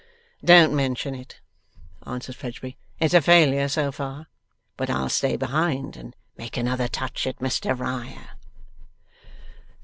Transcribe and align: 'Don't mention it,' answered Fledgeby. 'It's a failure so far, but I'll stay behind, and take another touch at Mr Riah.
'Don't 0.43 0.73
mention 0.73 1.13
it,' 1.13 1.41
answered 2.07 2.35
Fledgeby. 2.35 2.75
'It's 2.99 3.13
a 3.13 3.21
failure 3.21 3.67
so 3.67 3.91
far, 3.91 4.25
but 4.75 4.89
I'll 4.89 5.09
stay 5.09 5.37
behind, 5.37 5.95
and 5.95 6.15
take 6.39 6.57
another 6.57 6.87
touch 6.87 7.27
at 7.27 7.37
Mr 7.37 7.77
Riah. 7.79 8.31